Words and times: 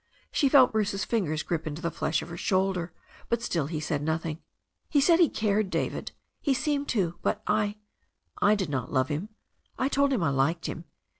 She 0.31 0.49
felt 0.49 0.71
Bruce's 0.71 1.05
fingers 1.05 1.43
grip 1.43 1.67
into 1.67 1.79
the 1.79 1.91
flesh 1.91 2.23
of 2.23 2.29
her 2.29 2.35
shoulder, 2.35 2.91
but 3.29 3.43
still 3.43 3.67
he 3.67 3.79
said 3.79 4.01
nothing. 4.01 4.41
"He 4.89 4.99
said 4.99 5.19
he 5.19 5.29
cared, 5.29 5.69
David. 5.69 6.11
He 6.41 6.55
seemed 6.55 6.87
to, 6.87 7.19
but 7.21 7.43
I— 7.45 7.75
^I 8.41 8.57
did 8.57 8.69
not 8.71 8.91
love 8.91 9.09
him. 9.09 9.29
I 9.77 9.89
told 9.89 10.11
him 10.11 10.23
I 10.23 10.31
liked 10.31 10.65
him. 10.65 10.85